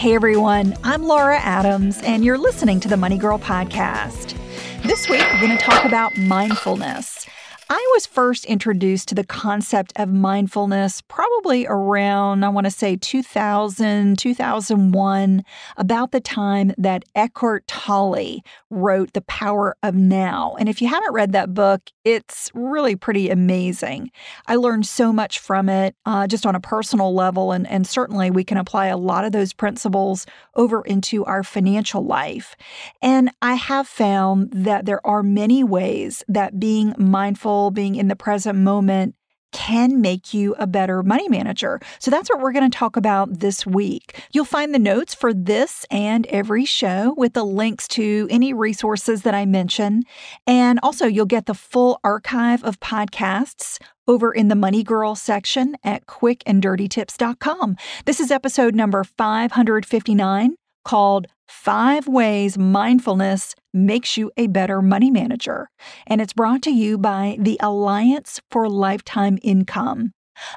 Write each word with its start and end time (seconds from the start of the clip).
Hey 0.00 0.14
everyone, 0.14 0.74
I'm 0.82 1.02
Laura 1.02 1.36
Adams, 1.36 2.00
and 2.00 2.24
you're 2.24 2.38
listening 2.38 2.80
to 2.80 2.88
the 2.88 2.96
Money 2.96 3.18
Girl 3.18 3.38
Podcast. 3.38 4.34
This 4.82 5.10
week, 5.10 5.20
we're 5.30 5.40
going 5.42 5.58
to 5.58 5.62
talk 5.62 5.84
about 5.84 6.16
mindfulness. 6.16 7.26
I 7.72 7.90
was 7.94 8.04
first 8.04 8.46
introduced 8.46 9.10
to 9.10 9.14
the 9.14 9.22
concept 9.22 9.92
of 9.94 10.08
mindfulness 10.08 11.02
probably 11.02 11.68
around, 11.68 12.44
I 12.44 12.48
want 12.48 12.64
to 12.64 12.70
say 12.70 12.96
2000, 12.96 14.18
2001, 14.18 15.44
about 15.76 16.10
the 16.10 16.20
time 16.20 16.72
that 16.78 17.04
Eckhart 17.14 17.68
Tolle 17.68 18.40
wrote 18.70 19.12
The 19.12 19.20
Power 19.20 19.76
of 19.84 19.94
Now. 19.94 20.56
And 20.58 20.68
if 20.68 20.82
you 20.82 20.88
haven't 20.88 21.12
read 21.12 21.30
that 21.30 21.54
book, 21.54 21.80
it's 22.02 22.50
really 22.54 22.96
pretty 22.96 23.30
amazing. 23.30 24.10
I 24.48 24.56
learned 24.56 24.86
so 24.86 25.12
much 25.12 25.38
from 25.38 25.68
it 25.68 25.94
uh, 26.04 26.26
just 26.26 26.46
on 26.46 26.56
a 26.56 26.60
personal 26.60 27.14
level, 27.14 27.52
and, 27.52 27.68
and 27.68 27.86
certainly 27.86 28.32
we 28.32 28.42
can 28.42 28.58
apply 28.58 28.86
a 28.86 28.96
lot 28.96 29.24
of 29.24 29.30
those 29.30 29.52
principles 29.52 30.26
over 30.56 30.82
into 30.82 31.24
our 31.24 31.44
financial 31.44 32.04
life. 32.04 32.56
And 33.00 33.30
I 33.40 33.54
have 33.54 33.86
found 33.86 34.50
that 34.50 34.86
there 34.86 35.06
are 35.06 35.22
many 35.22 35.62
ways 35.62 36.24
that 36.26 36.58
being 36.58 36.96
mindful 36.98 37.59
being 37.68 37.96
in 37.96 38.08
the 38.08 38.16
present 38.16 38.56
moment 38.58 39.14
can 39.52 40.00
make 40.00 40.32
you 40.32 40.54
a 40.58 40.66
better 40.66 41.02
money 41.02 41.28
manager. 41.28 41.80
So 41.98 42.10
that's 42.10 42.30
what 42.30 42.40
we're 42.40 42.52
going 42.52 42.70
to 42.70 42.78
talk 42.78 42.96
about 42.96 43.40
this 43.40 43.66
week. 43.66 44.22
You'll 44.32 44.44
find 44.44 44.74
the 44.74 44.78
notes 44.78 45.14
for 45.14 45.34
this 45.34 45.84
and 45.90 46.26
every 46.28 46.64
show 46.64 47.14
with 47.16 47.34
the 47.34 47.44
links 47.44 47.88
to 47.88 48.28
any 48.30 48.52
resources 48.52 49.22
that 49.22 49.34
I 49.34 49.46
mention. 49.46 50.04
And 50.46 50.78
also, 50.82 51.06
you'll 51.06 51.26
get 51.26 51.46
the 51.46 51.54
full 51.54 51.98
archive 52.04 52.62
of 52.64 52.80
podcasts 52.80 53.78
over 54.06 54.32
in 54.32 54.48
the 54.48 54.54
Money 54.54 54.82
Girl 54.82 55.14
section 55.14 55.76
at 55.84 56.06
quickanddirtytips.com. 56.06 57.76
This 58.04 58.20
is 58.20 58.30
episode 58.30 58.74
number 58.74 59.04
559 59.04 60.54
called 60.84 61.26
Five 61.50 62.06
Ways 62.06 62.56
Mindfulness 62.56 63.56
Makes 63.74 64.16
You 64.16 64.30
a 64.36 64.46
Better 64.46 64.80
Money 64.80 65.10
Manager. 65.10 65.68
And 66.06 66.20
it's 66.20 66.32
brought 66.32 66.62
to 66.62 66.70
you 66.70 66.96
by 66.96 67.36
the 67.40 67.58
Alliance 67.60 68.40
for 68.52 68.68
Lifetime 68.68 69.36
Income. 69.42 70.12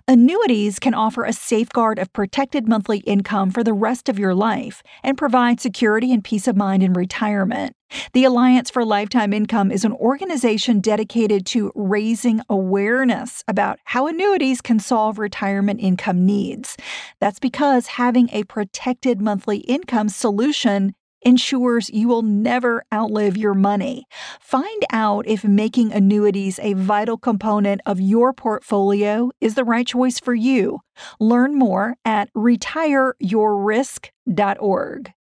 Annuities 0.08 0.80
can 0.80 0.94
offer 0.94 1.23
a 1.23 1.34
safeguard 1.34 2.00
of 2.00 2.12
protected 2.14 2.67
monthly 2.67 3.00
income 3.00 3.52
for 3.52 3.64
the 3.64 3.73
rest 3.73 4.09
of 4.09 4.20
your 4.20 4.36
life 4.36 4.84
and 5.03 5.17
provide 5.17 5.59
security 5.59 6.12
and 6.12 6.23
peace 6.23 6.48
of 6.48 6.56
mind 6.56 6.84
in 6.84 6.94
retirement. 6.94 7.75
The 8.14 8.23
Alliance 8.23 8.70
for 8.70 8.84
Lifetime 8.86 9.34
Income 9.34 9.72
is 9.72 9.86
an 9.86 9.92
organization 9.94 10.80
dedicated 10.80 11.45
to 11.48 11.72
raising 11.75 12.42
awareness 12.50 13.44
about 13.48 13.80
how 13.86 14.08
annuities 14.08 14.62
can 14.62 14.80
solve 14.80 15.20
retirement 15.20 15.80
income 15.80 16.25
needs. 16.25 16.75
That's 17.20 17.40
because 17.40 17.88
having 17.88 18.30
a 18.31 18.44
protected 18.45 19.22
monthly 19.22 19.58
income 19.58 20.09
solution 20.09 20.95
ensures 21.26 21.90
you 21.90 22.08
will 22.08 22.22
never 22.22 22.86
outlive 22.94 23.36
your 23.38 23.54
money. 23.54 24.06
Find 24.40 24.84
out 24.92 25.28
if 25.28 25.44
making 25.44 25.92
annuities 25.94 26.60
a 26.60 26.74
vital 26.74 27.18
component 27.18 27.82
of 27.86 28.00
your 28.00 28.34
portfolio 28.34 29.32
is 29.42 29.56
the 29.56 29.64
right 29.64 29.88
choice 29.88 30.20
for 30.20 30.34
you. 30.34 30.80
Learn 31.20 31.58
more 31.58 31.96
at 32.06 32.32
retireyourrisk.org. 32.34 35.14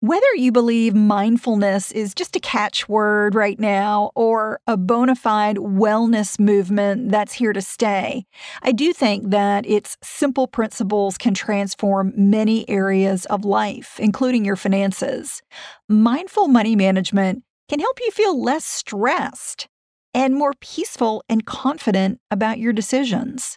Whether 0.00 0.34
you 0.36 0.52
believe 0.52 0.94
mindfulness 0.94 1.90
is 1.90 2.14
just 2.14 2.36
a 2.36 2.40
catchword 2.40 3.34
right 3.34 3.58
now 3.58 4.10
or 4.14 4.60
a 4.66 4.76
bona 4.76 5.16
fide 5.16 5.56
wellness 5.56 6.38
movement 6.38 7.10
that's 7.10 7.32
here 7.32 7.54
to 7.54 7.62
stay, 7.62 8.26
I 8.62 8.72
do 8.72 8.92
think 8.92 9.30
that 9.30 9.64
its 9.64 9.96
simple 10.02 10.48
principles 10.48 11.16
can 11.16 11.32
transform 11.32 12.12
many 12.14 12.68
areas 12.68 13.24
of 13.26 13.46
life, 13.46 13.98
including 13.98 14.44
your 14.44 14.56
finances. 14.56 15.40
Mindful 15.88 16.48
money 16.48 16.76
management 16.76 17.42
can 17.70 17.80
help 17.80 17.98
you 17.98 18.10
feel 18.10 18.38
less 18.38 18.66
stressed 18.66 19.66
and 20.12 20.34
more 20.34 20.52
peaceful 20.60 21.24
and 21.26 21.46
confident 21.46 22.20
about 22.30 22.58
your 22.58 22.74
decisions. 22.74 23.56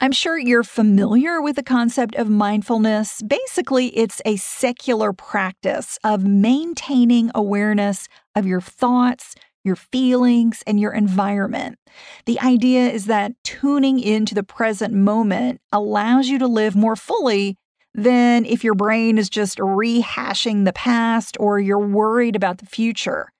I'm 0.00 0.12
sure 0.12 0.38
you're 0.38 0.62
familiar 0.62 1.40
with 1.40 1.56
the 1.56 1.62
concept 1.62 2.14
of 2.14 2.28
mindfulness. 2.28 3.22
Basically, 3.22 3.88
it's 3.96 4.20
a 4.24 4.36
secular 4.36 5.12
practice 5.12 5.98
of 6.04 6.24
maintaining 6.24 7.30
awareness 7.34 8.08
of 8.34 8.46
your 8.46 8.60
thoughts, 8.60 9.34
your 9.62 9.76
feelings, 9.76 10.62
and 10.66 10.80
your 10.80 10.92
environment. 10.92 11.78
The 12.26 12.40
idea 12.40 12.88
is 12.88 13.06
that 13.06 13.32
tuning 13.44 14.00
into 14.00 14.34
the 14.34 14.42
present 14.42 14.94
moment 14.94 15.60
allows 15.72 16.28
you 16.28 16.38
to 16.38 16.46
live 16.46 16.74
more 16.74 16.96
fully 16.96 17.56
than 17.94 18.44
if 18.44 18.62
your 18.62 18.74
brain 18.74 19.18
is 19.18 19.28
just 19.28 19.58
rehashing 19.58 20.64
the 20.64 20.72
past 20.72 21.36
or 21.40 21.58
you're 21.58 21.78
worried 21.78 22.36
about 22.36 22.58
the 22.58 22.66
future. 22.66 23.32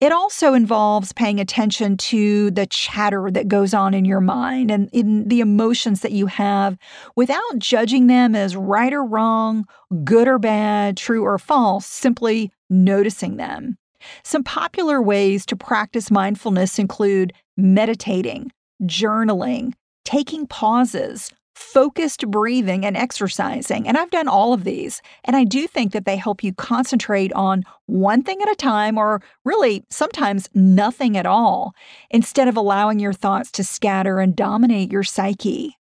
It 0.00 0.12
also 0.12 0.54
involves 0.54 1.12
paying 1.12 1.40
attention 1.40 1.96
to 1.96 2.52
the 2.52 2.66
chatter 2.66 3.30
that 3.32 3.48
goes 3.48 3.74
on 3.74 3.94
in 3.94 4.04
your 4.04 4.20
mind 4.20 4.70
and 4.70 4.88
in 4.92 5.26
the 5.26 5.40
emotions 5.40 6.02
that 6.02 6.12
you 6.12 6.26
have 6.26 6.78
without 7.16 7.58
judging 7.58 8.06
them 8.06 8.36
as 8.36 8.54
right 8.54 8.92
or 8.92 9.04
wrong, 9.04 9.66
good 10.04 10.28
or 10.28 10.38
bad, 10.38 10.96
true 10.96 11.24
or 11.24 11.36
false, 11.36 11.84
simply 11.84 12.52
noticing 12.70 13.38
them. 13.38 13.76
Some 14.22 14.44
popular 14.44 15.02
ways 15.02 15.44
to 15.46 15.56
practice 15.56 16.12
mindfulness 16.12 16.78
include 16.78 17.32
meditating, 17.56 18.52
journaling, 18.84 19.72
taking 20.04 20.46
pauses, 20.46 21.32
focused 21.58 22.26
breathing 22.30 22.86
and 22.86 22.96
exercising. 22.96 23.88
And 23.88 23.98
I've 23.98 24.10
done 24.10 24.28
all 24.28 24.52
of 24.52 24.64
these. 24.64 25.02
And 25.24 25.34
I 25.34 25.44
do 25.44 25.66
think 25.66 25.92
that 25.92 26.04
they 26.04 26.16
help 26.16 26.44
you 26.44 26.54
concentrate 26.54 27.32
on 27.32 27.64
one 27.86 28.22
thing 28.22 28.40
at 28.40 28.50
a 28.50 28.54
time, 28.54 28.96
or 28.96 29.20
really 29.44 29.84
sometimes 29.90 30.48
nothing 30.54 31.16
at 31.16 31.26
all, 31.26 31.74
instead 32.10 32.46
of 32.46 32.56
allowing 32.56 33.00
your 33.00 33.12
thoughts 33.12 33.50
to 33.52 33.64
scatter 33.64 34.20
and 34.20 34.36
dominate 34.36 34.92
your 34.92 35.02
psyche. 35.02 35.76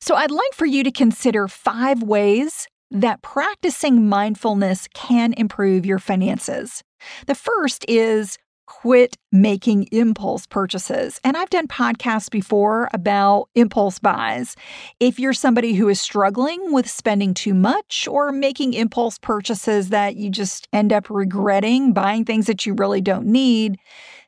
So 0.00 0.14
I'd 0.14 0.30
like 0.30 0.54
for 0.54 0.66
you 0.66 0.82
to 0.82 0.90
consider 0.90 1.46
five 1.46 2.02
ways 2.02 2.66
that 2.90 3.22
practicing 3.22 4.08
mindfulness 4.08 4.88
can 4.94 5.34
improve 5.34 5.84
your 5.84 5.98
finances. 5.98 6.82
The 7.26 7.34
first 7.34 7.84
is 7.88 8.38
quit 8.66 9.16
making 9.32 9.84
impulse 9.92 10.46
purchases. 10.46 11.20
And 11.24 11.36
I've 11.36 11.50
done 11.50 11.68
podcasts 11.68 12.30
before 12.30 12.88
about 12.92 13.48
impulse 13.54 13.98
buys. 13.98 14.56
If 15.00 15.18
you're 15.18 15.32
somebody 15.32 15.74
who 15.74 15.88
is 15.88 16.00
struggling 16.00 16.72
with 16.72 16.88
spending 16.88 17.32
too 17.34 17.54
much 17.54 18.06
or 18.08 18.32
making 18.32 18.74
impulse 18.74 19.18
purchases 19.18 19.90
that 19.90 20.16
you 20.16 20.30
just 20.30 20.68
end 20.72 20.92
up 20.92 21.08
regretting, 21.08 21.92
buying 21.92 22.24
things 22.24 22.46
that 22.46 22.66
you 22.66 22.74
really 22.74 23.00
don't 23.00 23.26
need, 23.26 23.78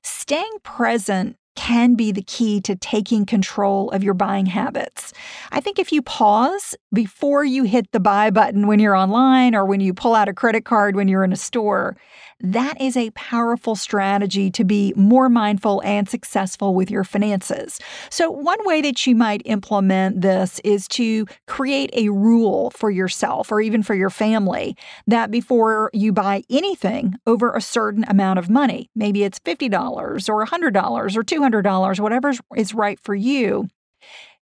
staying 0.02 0.58
present 0.62 1.36
can 1.58 1.96
be 1.96 2.12
the 2.12 2.22
key 2.22 2.60
to 2.60 2.76
taking 2.76 3.26
control 3.26 3.90
of 3.90 4.04
your 4.04 4.14
buying 4.14 4.46
habits. 4.46 5.12
I 5.50 5.60
think 5.60 5.80
if 5.80 5.90
you 5.90 6.02
pause 6.02 6.76
before 6.94 7.44
you 7.44 7.64
hit 7.64 7.90
the 7.90 7.98
buy 7.98 8.30
button 8.30 8.68
when 8.68 8.78
you're 8.78 8.94
online 8.94 9.56
or 9.56 9.64
when 9.64 9.80
you 9.80 9.92
pull 9.92 10.14
out 10.14 10.28
a 10.28 10.32
credit 10.32 10.64
card 10.64 10.94
when 10.94 11.08
you're 11.08 11.24
in 11.24 11.32
a 11.32 11.36
store, 11.36 11.96
that 12.40 12.80
is 12.80 12.96
a 12.96 13.10
powerful 13.10 13.74
strategy 13.74 14.50
to 14.50 14.64
be 14.64 14.92
more 14.96 15.28
mindful 15.28 15.82
and 15.84 16.08
successful 16.08 16.74
with 16.74 16.90
your 16.90 17.04
finances. 17.04 17.80
So, 18.10 18.30
one 18.30 18.58
way 18.64 18.80
that 18.82 19.06
you 19.06 19.16
might 19.16 19.42
implement 19.44 20.20
this 20.20 20.60
is 20.64 20.86
to 20.88 21.26
create 21.46 21.90
a 21.92 22.10
rule 22.10 22.70
for 22.70 22.90
yourself 22.90 23.50
or 23.50 23.60
even 23.60 23.82
for 23.82 23.94
your 23.94 24.10
family 24.10 24.76
that 25.06 25.30
before 25.30 25.90
you 25.92 26.12
buy 26.12 26.42
anything 26.48 27.16
over 27.26 27.52
a 27.52 27.60
certain 27.60 28.04
amount 28.08 28.38
of 28.38 28.48
money, 28.48 28.88
maybe 28.94 29.24
it's 29.24 29.40
$50 29.40 30.28
or 30.28 30.46
$100 30.46 31.16
or 31.16 31.22
$200, 31.24 32.00
whatever 32.00 32.32
is 32.56 32.74
right 32.74 33.00
for 33.00 33.14
you, 33.14 33.68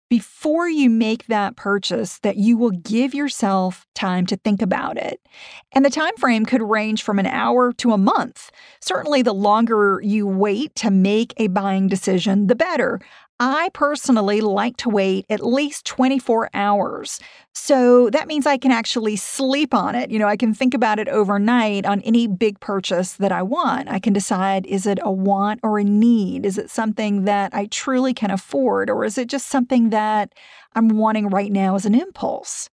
before 0.10 0.70
you 0.70 0.90
make 0.90 1.26
that 1.28 1.56
purchase 1.56 2.20
that 2.20 2.38
you 2.38 2.58
will 2.58 2.72
give 2.72 3.14
yourself 3.14 3.85
time 3.96 4.26
to 4.28 4.38
think 4.38 4.62
about 4.62 4.97
it. 4.97 5.20
And 5.74 5.84
the 5.84 5.90
time 5.90 6.16
frame 6.18 6.46
could 6.46 6.62
range 6.62 7.03
from 7.03 7.20
an 7.20 7.26
hour 7.26 7.74
to 7.74 7.91
a 7.91 7.97
month. 7.97 8.52
Certainly 8.82 9.24
the 9.24 9.34
longer 9.34 10.00
you 10.03 10.28
wait 10.28 10.76
to 10.76 10.91
make 10.91 11.34
a 11.38 11.47
buying 11.47 11.88
decision, 11.88 12.47
the 12.47 12.56
better. 12.56 13.00
I 13.40 13.70
personally 13.73 14.40
like 14.40 14.78
to 14.78 14.90
wait 14.90 15.26
at 15.29 15.46
least 15.46 15.85
24 15.85 16.49
hours. 16.53 17.20
So 17.53 18.09
that 18.11 18.28
means 18.28 18.46
I 18.46 18.58
can 18.58 18.72
actually 18.72 19.17
sleep 19.17 19.73
on 19.73 19.93
it. 19.93 20.09
You 20.09 20.20
know, 20.20 20.28
I 20.28 20.37
can 20.37 20.53
think 20.53 20.73
about 20.73 20.99
it 20.99 21.09
overnight 21.09 21.85
on 21.85 21.99
any 22.02 22.28
big 22.28 22.61
purchase 22.61 23.14
that 23.14 23.34
I 23.34 23.41
want. 23.41 23.90
I 23.90 23.99
can 23.99 24.14
decide 24.14 24.66
is 24.67 24.85
it 24.85 24.99
a 25.02 25.11
want 25.11 25.59
or 25.64 25.79
a 25.79 25.84
need? 25.84 26.46
Is 26.46 26.58
it 26.58 26.70
something 26.70 27.26
that 27.26 27.53
I 27.53 27.66
truly 27.66 28.14
can 28.14 28.32
afford? 28.32 28.90
Or 28.90 29.03
is 29.03 29.17
it 29.17 29.28
just 29.28 29.47
something 29.47 29.90
that 29.90 30.31
I'm 30.73 30.88
wanting 30.88 31.28
right 31.28 31.52
now 31.52 31.76
as 31.76 31.85
an 31.85 31.96
impulse? 31.96 32.70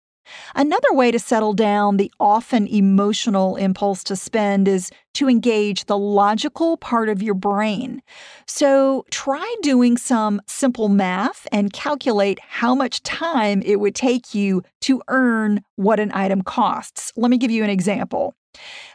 Another 0.55 0.93
way 0.93 1.11
to 1.11 1.19
settle 1.19 1.53
down 1.53 1.97
the 1.97 2.13
often 2.21 2.67
emotional 2.67 3.57
impulse 3.57 4.05
to 4.05 4.17
spend 4.17 4.69
is 4.69 4.91
to 5.15 5.29
engage 5.29 5.87
the 5.87 5.99
logical 5.99 6.77
part 6.77 7.09
of 7.09 7.23
your 7.23 7.35
brain. 7.35 8.03
So 8.47 9.05
try 9.11 9.55
doing 9.63 9.97
some 9.97 10.41
simple 10.47 10.89
math 10.89 11.47
and 11.53 11.73
calculate 11.73 12.39
how 12.41 12.75
much 12.75 13.03
time 13.03 13.63
it 13.63 13.81
would 13.81 13.95
take 13.95 14.35
you 14.35 14.63
to 14.83 15.03
earn 15.09 15.63
what 15.77 16.01
an 16.01 16.13
item 16.13 16.43
costs. 16.43 17.13
Let 17.17 17.31
me 17.31 17.39
give 17.39 17.51
you 17.51 17.65
an 17.65 17.71
example. 17.71 18.35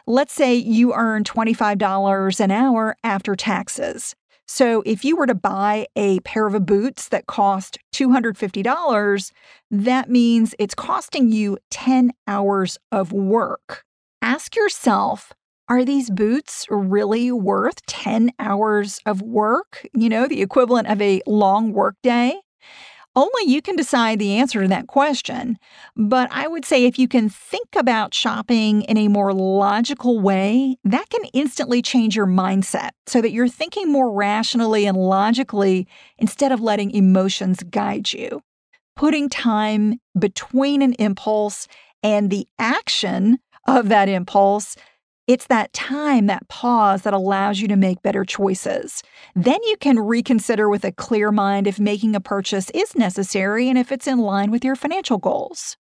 Let's 0.06 0.32
say 0.32 0.54
you 0.54 0.94
earn 0.94 1.24
$25 1.24 2.40
an 2.40 2.50
hour 2.50 2.96
after 3.04 3.36
taxes. 3.36 4.14
So 4.54 4.82
if 4.84 5.02
you 5.02 5.16
were 5.16 5.24
to 5.26 5.34
buy 5.34 5.86
a 5.96 6.20
pair 6.20 6.46
of 6.46 6.66
boots 6.66 7.08
that 7.08 7.26
cost 7.26 7.78
$250, 7.94 9.32
that 9.70 10.10
means 10.10 10.54
it's 10.58 10.74
costing 10.74 11.32
you 11.32 11.56
10 11.70 12.12
hours 12.28 12.76
of 12.92 13.12
work. 13.14 13.86
Ask 14.20 14.54
yourself, 14.54 15.32
are 15.70 15.86
these 15.86 16.10
boots 16.10 16.66
really 16.68 17.32
worth 17.32 17.80
10 17.86 18.32
hours 18.38 19.00
of 19.06 19.22
work? 19.22 19.86
You 19.94 20.10
know, 20.10 20.28
the 20.28 20.42
equivalent 20.42 20.86
of 20.86 21.00
a 21.00 21.22
long 21.26 21.72
workday? 21.72 22.34
Only 23.14 23.44
you 23.44 23.60
can 23.60 23.76
decide 23.76 24.18
the 24.18 24.36
answer 24.38 24.62
to 24.62 24.68
that 24.68 24.86
question. 24.86 25.58
But 25.96 26.28
I 26.32 26.46
would 26.46 26.64
say 26.64 26.84
if 26.84 26.98
you 26.98 27.08
can 27.08 27.28
think 27.28 27.68
about 27.76 28.14
shopping 28.14 28.82
in 28.82 28.96
a 28.96 29.08
more 29.08 29.34
logical 29.34 30.18
way, 30.18 30.76
that 30.84 31.10
can 31.10 31.24
instantly 31.34 31.82
change 31.82 32.16
your 32.16 32.26
mindset 32.26 32.90
so 33.06 33.20
that 33.20 33.32
you're 33.32 33.48
thinking 33.48 33.92
more 33.92 34.10
rationally 34.10 34.86
and 34.86 34.96
logically 34.96 35.86
instead 36.16 36.52
of 36.52 36.60
letting 36.60 36.90
emotions 36.92 37.62
guide 37.64 38.12
you. 38.12 38.40
Putting 38.96 39.28
time 39.28 40.00
between 40.18 40.80
an 40.80 40.94
impulse 40.94 41.68
and 42.02 42.30
the 42.30 42.46
action 42.58 43.38
of 43.68 43.90
that 43.90 44.08
impulse 44.08 44.74
it's 45.32 45.46
that 45.46 45.72
time, 45.72 46.26
that 46.26 46.46
pause 46.48 47.02
that 47.02 47.14
allows 47.14 47.58
you 47.58 47.66
to 47.68 47.74
make 47.74 48.02
better 48.02 48.22
choices. 48.22 49.02
Then 49.34 49.62
you 49.62 49.78
can 49.78 49.98
reconsider 49.98 50.68
with 50.68 50.84
a 50.84 50.92
clear 50.92 51.32
mind 51.32 51.66
if 51.66 51.80
making 51.80 52.14
a 52.14 52.20
purchase 52.20 52.68
is 52.70 52.94
necessary 52.94 53.70
and 53.70 53.78
if 53.78 53.90
it's 53.90 54.06
in 54.06 54.18
line 54.18 54.50
with 54.50 54.62
your 54.62 54.76
financial 54.76 55.16
goals. 55.16 55.78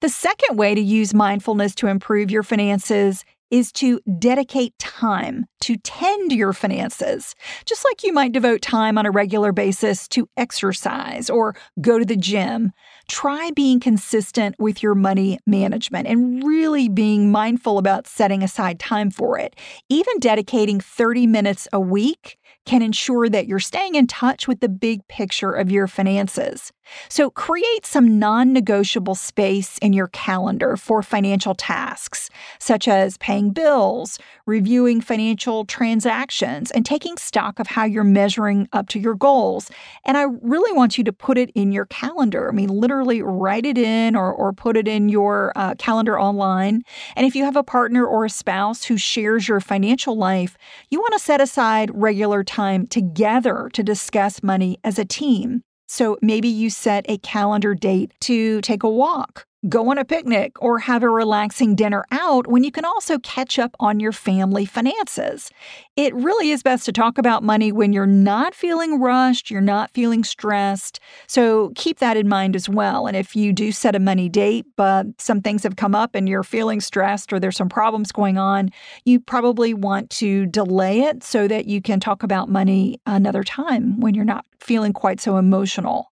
The 0.00 0.08
second 0.08 0.56
way 0.56 0.76
to 0.76 0.80
use 0.80 1.12
mindfulness 1.12 1.74
to 1.76 1.88
improve 1.88 2.30
your 2.30 2.44
finances 2.44 3.24
is 3.50 3.72
to 3.72 4.00
dedicate 4.18 4.78
time 4.78 5.46
to 5.60 5.76
tend 5.76 6.32
your 6.32 6.52
finances, 6.52 7.34
just 7.66 7.84
like 7.84 8.02
you 8.02 8.12
might 8.12 8.32
devote 8.32 8.62
time 8.62 8.96
on 8.96 9.06
a 9.06 9.10
regular 9.10 9.52
basis 9.52 10.08
to 10.08 10.28
exercise 10.36 11.28
or 11.28 11.54
go 11.80 11.98
to 11.98 12.04
the 12.04 12.16
gym. 12.16 12.72
Try 13.08 13.50
being 13.50 13.80
consistent 13.80 14.54
with 14.58 14.82
your 14.82 14.94
money 14.94 15.38
management 15.46 16.06
and 16.06 16.42
really 16.44 16.88
being 16.88 17.30
mindful 17.30 17.78
about 17.78 18.06
setting 18.06 18.42
aside 18.42 18.78
time 18.78 19.10
for 19.10 19.38
it. 19.38 19.56
Even 19.88 20.18
dedicating 20.18 20.80
30 20.80 21.26
minutes 21.26 21.68
a 21.72 21.80
week 21.80 22.38
can 22.66 22.82
ensure 22.82 23.28
that 23.28 23.46
you're 23.46 23.58
staying 23.58 23.94
in 23.94 24.06
touch 24.06 24.46
with 24.46 24.60
the 24.60 24.68
big 24.68 25.06
picture 25.08 25.52
of 25.52 25.70
your 25.70 25.86
finances. 25.86 26.72
So, 27.08 27.30
create 27.30 27.84
some 27.84 28.18
non 28.18 28.52
negotiable 28.52 29.14
space 29.14 29.78
in 29.78 29.92
your 29.92 30.08
calendar 30.08 30.76
for 30.76 31.02
financial 31.02 31.54
tasks, 31.54 32.30
such 32.58 32.88
as 32.88 33.16
paying 33.18 33.50
bills, 33.50 34.18
reviewing 34.46 35.00
financial 35.00 35.64
transactions, 35.64 36.70
and 36.70 36.84
taking 36.84 37.16
stock 37.16 37.58
of 37.58 37.66
how 37.66 37.84
you're 37.84 38.04
measuring 38.04 38.68
up 38.72 38.88
to 38.88 38.98
your 38.98 39.14
goals. 39.14 39.70
And 40.04 40.16
I 40.16 40.26
really 40.42 40.72
want 40.72 40.98
you 40.98 41.04
to 41.04 41.12
put 41.12 41.38
it 41.38 41.50
in 41.54 41.72
your 41.72 41.86
calendar. 41.86 42.48
I 42.48 42.52
mean, 42.52 42.68
literally 42.68 43.22
write 43.22 43.66
it 43.66 43.78
in 43.78 44.16
or, 44.16 44.32
or 44.32 44.52
put 44.52 44.76
it 44.76 44.88
in 44.88 45.08
your 45.08 45.52
uh, 45.56 45.74
calendar 45.76 46.18
online. 46.18 46.82
And 47.16 47.26
if 47.26 47.34
you 47.34 47.44
have 47.44 47.56
a 47.56 47.62
partner 47.62 48.06
or 48.06 48.24
a 48.24 48.30
spouse 48.30 48.84
who 48.84 48.96
shares 48.96 49.48
your 49.48 49.60
financial 49.60 50.16
life, 50.16 50.56
you 50.90 51.00
want 51.00 51.12
to 51.14 51.18
set 51.18 51.40
aside 51.40 51.90
regular 51.94 52.44
time 52.44 52.86
together 52.86 53.70
to 53.72 53.82
discuss 53.82 54.42
money 54.42 54.78
as 54.84 54.98
a 54.98 55.04
team. 55.04 55.62
So 55.92 56.18
maybe 56.22 56.46
you 56.46 56.70
set 56.70 57.04
a 57.08 57.18
calendar 57.18 57.74
date 57.74 58.12
to 58.20 58.60
take 58.60 58.84
a 58.84 58.88
walk 58.88 59.44
go 59.68 59.90
on 59.90 59.98
a 59.98 60.04
picnic, 60.04 60.52
or 60.62 60.78
have 60.78 61.02
a 61.02 61.08
relaxing 61.08 61.74
dinner 61.74 62.04
out 62.10 62.46
when 62.46 62.64
you 62.64 62.72
can 62.72 62.84
also 62.84 63.18
catch 63.18 63.58
up 63.58 63.76
on 63.78 64.00
your 64.00 64.12
family 64.12 64.64
finances. 64.64 65.50
It 65.96 66.14
really 66.14 66.50
is 66.50 66.62
best 66.62 66.86
to 66.86 66.92
talk 66.92 67.18
about 67.18 67.42
money 67.42 67.70
when 67.70 67.92
you're 67.92 68.06
not 68.06 68.54
feeling 68.54 69.00
rushed, 69.00 69.50
you're 69.50 69.60
not 69.60 69.90
feeling 69.90 70.24
stressed. 70.24 70.98
So 71.26 71.72
keep 71.74 71.98
that 71.98 72.16
in 72.16 72.28
mind 72.28 72.56
as 72.56 72.68
well. 72.68 73.06
And 73.06 73.16
if 73.16 73.36
you 73.36 73.52
do 73.52 73.70
set 73.70 73.94
a 73.94 73.98
money 74.00 74.28
date, 74.28 74.64
but 74.76 75.06
some 75.18 75.42
things 75.42 75.62
have 75.62 75.76
come 75.76 75.94
up 75.94 76.14
and 76.14 76.28
you're 76.28 76.42
feeling 76.42 76.80
stressed 76.80 77.32
or 77.32 77.38
there's 77.38 77.56
some 77.56 77.68
problems 77.68 78.12
going 78.12 78.38
on, 78.38 78.70
you 79.04 79.20
probably 79.20 79.74
want 79.74 80.08
to 80.10 80.46
delay 80.46 81.02
it 81.02 81.22
so 81.22 81.46
that 81.48 81.66
you 81.66 81.82
can 81.82 82.00
talk 82.00 82.22
about 82.22 82.48
money 82.48 82.98
another 83.06 83.44
time 83.44 84.00
when 84.00 84.14
you're 84.14 84.24
not 84.24 84.46
feeling 84.58 84.92
quite 84.92 85.20
so 85.20 85.36
emotional. 85.36 86.10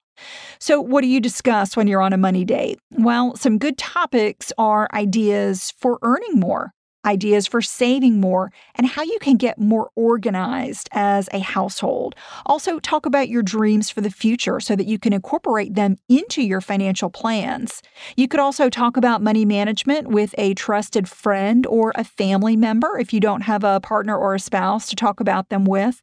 So, 0.58 0.80
what 0.80 1.02
do 1.02 1.08
you 1.08 1.20
discuss 1.20 1.76
when 1.76 1.86
you're 1.86 2.02
on 2.02 2.12
a 2.12 2.18
money 2.18 2.44
date? 2.44 2.78
Well, 2.90 3.36
some 3.36 3.58
good 3.58 3.78
topics 3.78 4.52
are 4.58 4.88
ideas 4.92 5.72
for 5.78 5.98
earning 6.02 6.34
more, 6.40 6.72
ideas 7.08 7.46
for 7.46 7.62
saving 7.62 8.20
more, 8.20 8.52
and 8.74 8.86
how 8.86 9.02
you 9.02 9.18
can 9.20 9.36
get 9.36 9.58
more 9.58 9.90
organized 9.96 10.88
as 10.92 11.28
a 11.32 11.40
household. 11.40 12.14
Also, 12.46 12.78
talk 12.78 13.06
about 13.06 13.28
your 13.28 13.42
dreams 13.42 13.90
for 13.90 14.02
the 14.02 14.10
future 14.10 14.60
so 14.60 14.76
that 14.76 14.86
you 14.86 14.98
can 14.98 15.12
incorporate 15.12 15.74
them 15.74 15.96
into 16.08 16.42
your 16.42 16.60
financial 16.60 17.10
plans. 17.10 17.82
You 18.16 18.28
could 18.28 18.40
also 18.40 18.68
talk 18.68 18.96
about 18.96 19.22
money 19.22 19.44
management 19.44 20.08
with 20.08 20.34
a 20.36 20.54
trusted 20.54 21.08
friend 21.08 21.66
or 21.66 21.92
a 21.94 22.04
family 22.04 22.56
member 22.56 22.98
if 22.98 23.12
you 23.12 23.20
don't 23.20 23.42
have 23.42 23.64
a 23.64 23.80
partner 23.80 24.16
or 24.16 24.34
a 24.34 24.40
spouse 24.40 24.88
to 24.90 24.96
talk 24.96 25.18
about 25.18 25.48
them 25.48 25.64
with. 25.64 26.02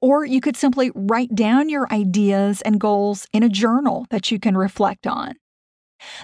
Or 0.00 0.24
you 0.24 0.40
could 0.40 0.56
simply 0.56 0.90
write 0.94 1.34
down 1.34 1.68
your 1.68 1.86
ideas 1.92 2.62
and 2.62 2.80
goals 2.80 3.26
in 3.32 3.42
a 3.42 3.48
journal 3.48 4.06
that 4.10 4.30
you 4.30 4.40
can 4.40 4.56
reflect 4.56 5.06
on. 5.06 5.34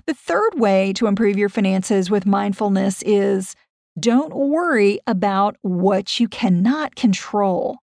The 0.06 0.14
third 0.14 0.54
way 0.54 0.92
to 0.94 1.06
improve 1.06 1.38
your 1.38 1.48
finances 1.48 2.10
with 2.10 2.26
mindfulness 2.26 3.02
is 3.04 3.54
don't 3.98 4.34
worry 4.34 4.98
about 5.06 5.56
what 5.62 6.18
you 6.18 6.28
cannot 6.28 6.94
control. 6.94 7.78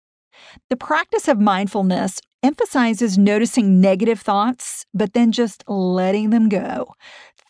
The 0.70 0.78
practice 0.78 1.28
of 1.28 1.40
mindfulness 1.40 2.20
emphasizes 2.44 3.18
noticing 3.18 3.82
negative 3.82 4.20
thoughts, 4.20 4.86
but 4.94 5.14
then 5.14 5.32
just 5.32 5.64
letting 5.68 6.30
them 6.30 6.48
go. 6.50 6.94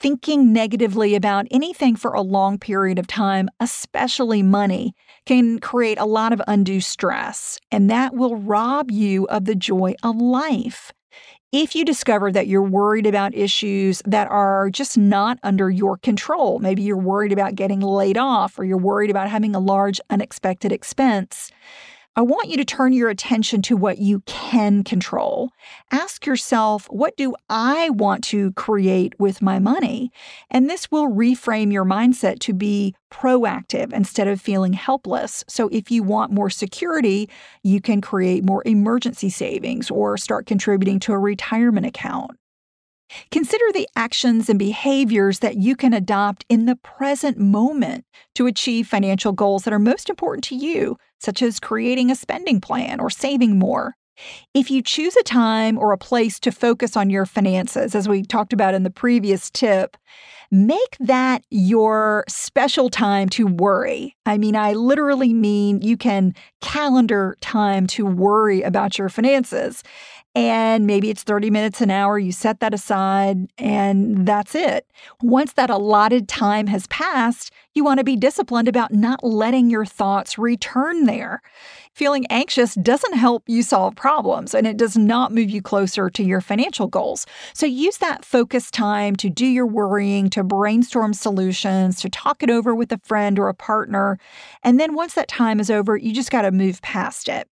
Thinking 0.01 0.53
negatively 0.53 1.15
about 1.15 1.47
anything 1.51 1.95
for 1.95 2.13
a 2.13 2.21
long 2.21 2.57
period 2.57 2.99
of 2.99 3.07
time, 3.07 3.49
especially 3.59 4.41
money, 4.43 4.93
can 5.25 5.59
create 5.59 5.99
a 5.99 6.05
lot 6.05 6.31
of 6.31 6.41
undue 6.47 6.81
stress, 6.81 7.57
and 7.71 7.89
that 7.89 8.13
will 8.13 8.35
rob 8.35 8.91
you 8.91 9.25
of 9.27 9.45
the 9.45 9.55
joy 9.55 9.95
of 10.03 10.17
life. 10.17 10.91
If 11.51 11.73
you 11.73 11.85
discover 11.85 12.31
that 12.31 12.47
you're 12.47 12.61
worried 12.61 13.05
about 13.05 13.33
issues 13.33 14.01
that 14.05 14.27
are 14.29 14.69
just 14.69 14.97
not 14.97 15.39
under 15.41 15.69
your 15.69 15.97
control, 15.97 16.59
maybe 16.59 16.81
you're 16.81 16.97
worried 16.97 17.31
about 17.31 17.55
getting 17.55 17.79
laid 17.79 18.17
off 18.17 18.59
or 18.59 18.65
you're 18.65 18.77
worried 18.77 19.09
about 19.09 19.29
having 19.29 19.55
a 19.55 19.59
large 19.59 20.01
unexpected 20.09 20.73
expense, 20.73 21.51
I 22.17 22.21
want 22.21 22.47
you 22.47 22.55
to 22.55 22.63
turn 22.63 22.93
your 22.93 23.09
attention 23.09 23.61
to 23.63 23.75
what 23.75 23.97
you 23.97 24.21
can 24.21 24.85
control. 24.85 25.51
Ask 25.91 26.25
yourself, 26.25 26.85
what 26.89 27.17
do 27.17 27.35
I 27.49 27.89
want 27.89 28.23
to 28.25 28.53
create 28.53 29.19
with 29.19 29.41
my 29.41 29.59
money? 29.59 30.11
And 30.49 30.69
this 30.69 30.89
will 30.89 31.09
reframe 31.09 31.73
your 31.73 31.83
mindset 31.83 32.39
to 32.39 32.53
be 32.53 32.95
proactive 33.11 33.91
instead 33.91 34.29
of 34.29 34.39
feeling 34.39 34.71
helpless. 34.71 35.43
So, 35.49 35.67
if 35.73 35.91
you 35.91 36.03
want 36.03 36.31
more 36.31 36.49
security, 36.49 37.29
you 37.63 37.81
can 37.81 37.99
create 37.99 38.45
more 38.45 38.63
emergency 38.65 39.29
savings 39.29 39.91
or 39.91 40.17
start 40.17 40.45
contributing 40.45 40.99
to 41.01 41.11
a 41.11 41.19
retirement 41.19 41.85
account. 41.85 42.31
Consider 43.31 43.65
the 43.73 43.87
actions 43.95 44.49
and 44.49 44.57
behaviors 44.57 45.39
that 45.39 45.57
you 45.57 45.75
can 45.75 45.93
adopt 45.93 46.45
in 46.49 46.65
the 46.65 46.75
present 46.75 47.37
moment 47.37 48.05
to 48.35 48.47
achieve 48.47 48.87
financial 48.87 49.31
goals 49.31 49.63
that 49.63 49.73
are 49.73 49.79
most 49.79 50.09
important 50.09 50.43
to 50.45 50.55
you, 50.55 50.97
such 51.25 51.41
as 51.41 51.59
creating 51.59 52.11
a 52.11 52.15
spending 52.15 52.61
plan 52.61 52.99
or 52.99 53.09
saving 53.09 53.59
more. 53.59 53.95
If 54.53 54.71
you 54.71 54.81
choose 54.81 55.15
a 55.17 55.23
time 55.23 55.77
or 55.77 55.91
a 55.91 55.97
place 55.97 56.39
to 56.41 56.51
focus 56.51 56.95
on 56.95 57.09
your 57.09 57.25
finances, 57.25 57.95
as 57.95 58.07
we 58.07 58.23
talked 58.23 58.53
about 58.53 58.73
in 58.73 58.83
the 58.83 58.89
previous 58.89 59.49
tip, 59.49 59.97
make 60.51 60.97
that 60.99 61.43
your 61.49 62.23
special 62.29 62.89
time 62.89 63.27
to 63.29 63.45
worry. 63.47 64.15
I 64.25 64.37
mean, 64.37 64.55
I 64.55 64.73
literally 64.73 65.33
mean 65.33 65.81
you 65.81 65.97
can 65.97 66.33
calendar 66.61 67.35
time 67.41 67.87
to 67.87 68.05
worry 68.05 68.61
about 68.61 68.97
your 68.97 69.09
finances. 69.09 69.83
And 70.35 70.85
maybe 70.85 71.09
it's 71.09 71.23
30 71.23 71.49
minutes 71.49 71.79
an 71.79 71.89
hour. 71.89 72.19
You 72.19 72.33
set 72.33 72.59
that 72.59 72.73
aside, 72.73 73.47
and 73.57 74.27
that's 74.27 74.53
it. 74.53 74.85
Once 75.21 75.53
that 75.53 75.69
allotted 75.69 76.27
time 76.27 76.67
has 76.67 76.87
passed, 76.87 77.51
you 77.73 77.85
want 77.85 77.99
to 77.99 78.03
be 78.03 78.17
disciplined 78.17 78.67
about 78.67 78.93
not 78.93 79.23
letting 79.23 79.69
your 79.69 79.85
thoughts 79.85 80.37
return 80.37 81.05
there. 81.05 81.41
Feeling 81.93 82.25
anxious 82.29 82.75
doesn't 82.75 83.13
help 83.13 83.43
you 83.47 83.63
solve 83.63 83.95
problems 83.95 84.53
and 84.53 84.67
it 84.67 84.77
does 84.77 84.97
not 84.97 85.33
move 85.33 85.49
you 85.49 85.61
closer 85.61 86.09
to 86.09 86.23
your 86.23 86.41
financial 86.41 86.87
goals. 86.87 87.25
So 87.53 87.65
use 87.65 87.97
that 87.97 88.25
focus 88.25 88.69
time 88.69 89.15
to 89.17 89.29
do 89.29 89.45
your 89.45 89.65
worrying, 89.65 90.29
to 90.31 90.43
brainstorm 90.43 91.13
solutions, 91.13 92.01
to 92.01 92.09
talk 92.09 92.43
it 92.43 92.49
over 92.49 92.75
with 92.75 92.91
a 92.91 92.99
friend 92.99 93.39
or 93.39 93.47
a 93.49 93.53
partner. 93.53 94.19
And 94.63 94.79
then 94.79 94.95
once 94.95 95.13
that 95.13 95.27
time 95.27 95.59
is 95.59 95.69
over, 95.69 95.95
you 95.95 96.13
just 96.13 96.31
got 96.31 96.41
to 96.41 96.51
move 96.51 96.81
past 96.81 97.29
it. 97.29 97.49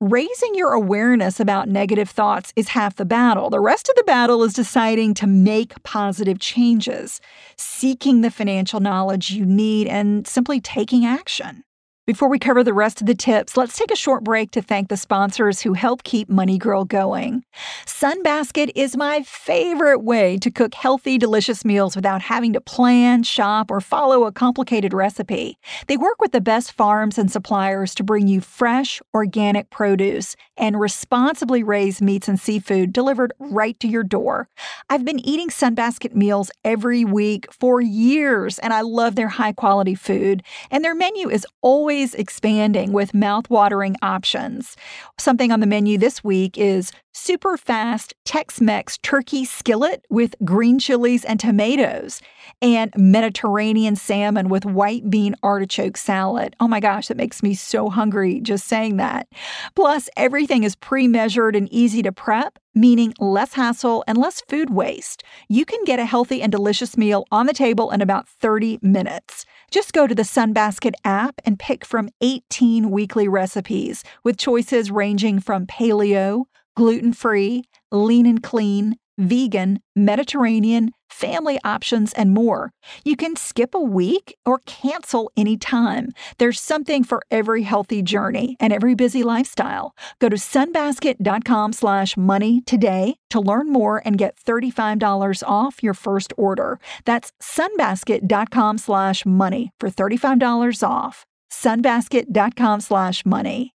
Raising 0.00 0.54
your 0.54 0.72
awareness 0.72 1.40
about 1.40 1.68
negative 1.68 2.10
thoughts 2.10 2.52
is 2.56 2.68
half 2.68 2.96
the 2.96 3.04
battle. 3.04 3.50
The 3.50 3.60
rest 3.60 3.88
of 3.88 3.96
the 3.96 4.04
battle 4.04 4.42
is 4.42 4.52
deciding 4.52 5.14
to 5.14 5.26
make 5.26 5.82
positive 5.82 6.38
changes, 6.38 7.20
seeking 7.56 8.20
the 8.20 8.30
financial 8.30 8.80
knowledge 8.80 9.30
you 9.30 9.44
need, 9.44 9.86
and 9.86 10.26
simply 10.26 10.60
taking 10.60 11.04
action. 11.04 11.64
Before 12.04 12.28
we 12.28 12.40
cover 12.40 12.64
the 12.64 12.74
rest 12.74 13.00
of 13.00 13.06
the 13.06 13.14
tips, 13.14 13.56
let's 13.56 13.78
take 13.78 13.92
a 13.92 13.96
short 13.96 14.24
break 14.24 14.50
to 14.50 14.60
thank 14.60 14.88
the 14.88 14.96
sponsors 14.96 15.60
who 15.60 15.74
help 15.74 16.02
keep 16.02 16.28
Money 16.28 16.58
Girl 16.58 16.84
going. 16.84 17.44
Sunbasket 17.86 18.72
is 18.74 18.96
my 18.96 19.22
favorite 19.22 20.00
way 20.00 20.36
to 20.38 20.50
cook 20.50 20.74
healthy, 20.74 21.16
delicious 21.16 21.64
meals 21.64 21.94
without 21.94 22.20
having 22.20 22.54
to 22.54 22.60
plan, 22.60 23.22
shop, 23.22 23.70
or 23.70 23.80
follow 23.80 24.24
a 24.24 24.32
complicated 24.32 24.92
recipe. 24.92 25.56
They 25.86 25.96
work 25.96 26.20
with 26.20 26.32
the 26.32 26.40
best 26.40 26.72
farms 26.72 27.18
and 27.18 27.30
suppliers 27.30 27.94
to 27.94 28.02
bring 28.02 28.26
you 28.26 28.40
fresh, 28.40 29.00
organic 29.14 29.70
produce 29.70 30.34
and 30.56 30.80
responsibly 30.80 31.62
raised 31.62 32.02
meats 32.02 32.26
and 32.26 32.40
seafood 32.40 32.92
delivered 32.92 33.32
right 33.38 33.78
to 33.78 33.86
your 33.86 34.02
door. 34.02 34.48
I've 34.90 35.04
been 35.04 35.20
eating 35.20 35.50
Sunbasket 35.50 36.16
meals 36.16 36.50
every 36.64 37.04
week 37.04 37.46
for 37.52 37.80
years, 37.80 38.58
and 38.58 38.72
I 38.72 38.80
love 38.80 39.14
their 39.14 39.28
high 39.28 39.52
quality 39.52 39.94
food. 39.94 40.42
And 40.68 40.84
their 40.84 40.96
menu 40.96 41.30
is 41.30 41.46
always 41.60 41.91
always 41.92 42.14
expanding 42.14 42.90
with 42.90 43.12
mouth-watering 43.12 43.96
options. 44.00 44.78
Something 45.18 45.52
on 45.52 45.60
the 45.60 45.66
menu 45.66 45.98
this 45.98 46.24
week 46.24 46.56
is 46.56 46.90
super 47.12 47.58
fast 47.58 48.14
Tex 48.24 48.62
Mex 48.62 48.96
turkey 49.02 49.44
skillet 49.44 50.06
with 50.08 50.34
green 50.42 50.78
chilies 50.78 51.22
and 51.26 51.38
tomatoes, 51.38 52.22
and 52.62 52.90
Mediterranean 52.96 53.94
salmon 53.94 54.48
with 54.48 54.64
white 54.64 55.10
bean 55.10 55.34
artichoke 55.42 55.98
salad. 55.98 56.56
Oh 56.60 56.66
my 56.66 56.80
gosh, 56.80 57.08
that 57.08 57.18
makes 57.18 57.42
me 57.42 57.52
so 57.52 57.90
hungry 57.90 58.40
just 58.40 58.66
saying 58.66 58.96
that. 58.96 59.28
Plus, 59.76 60.08
everything 60.16 60.64
is 60.64 60.74
pre 60.74 61.06
measured 61.06 61.54
and 61.54 61.70
easy 61.70 62.00
to 62.02 62.10
prep, 62.12 62.58
meaning 62.74 63.12
less 63.18 63.52
hassle 63.52 64.02
and 64.06 64.16
less 64.16 64.40
food 64.48 64.70
waste. 64.70 65.22
You 65.50 65.66
can 65.66 65.84
get 65.84 65.98
a 65.98 66.06
healthy 66.06 66.40
and 66.40 66.50
delicious 66.50 66.96
meal 66.96 67.26
on 67.30 67.44
the 67.44 67.52
table 67.52 67.90
in 67.90 68.00
about 68.00 68.26
30 68.26 68.78
minutes. 68.80 69.44
Just 69.72 69.94
go 69.94 70.06
to 70.06 70.14
the 70.14 70.20
Sunbasket 70.20 70.92
app 71.02 71.40
and 71.46 71.58
pick 71.58 71.82
from 71.86 72.10
18 72.20 72.90
weekly 72.90 73.26
recipes 73.26 74.04
with 74.22 74.36
choices 74.36 74.90
ranging 74.90 75.40
from 75.40 75.66
paleo, 75.66 76.44
gluten 76.76 77.14
free, 77.14 77.64
lean 77.90 78.26
and 78.26 78.42
clean, 78.42 78.96
vegan, 79.18 79.80
Mediterranean, 79.94 80.92
family 81.10 81.58
options, 81.64 82.12
and 82.14 82.32
more. 82.32 82.70
You 83.04 83.16
can 83.16 83.36
skip 83.36 83.74
a 83.74 83.80
week 83.80 84.36
or 84.46 84.60
cancel 84.66 85.30
anytime. 85.36 86.12
There's 86.38 86.60
something 86.60 87.04
for 87.04 87.22
every 87.30 87.62
healthy 87.62 88.02
journey 88.02 88.56
and 88.58 88.72
every 88.72 88.94
busy 88.94 89.22
lifestyle. 89.22 89.94
Go 90.20 90.28
to 90.28 90.36
sunbasket.com 90.36 91.74
slash 91.74 92.16
money 92.16 92.62
today 92.62 93.16
to 93.30 93.40
learn 93.40 93.72
more 93.72 94.00
and 94.04 94.16
get 94.16 94.36
$35 94.36 95.42
off 95.46 95.82
your 95.82 95.94
first 95.94 96.32
order. 96.36 96.80
That's 97.04 97.32
sunbasket.com 97.42 98.78
slash 98.78 99.26
money 99.26 99.70
for 99.78 99.90
$35 99.90 100.88
off. 100.88 101.26
sunbasket.com 101.52 102.80
slash 102.80 103.26
money. 103.26 103.74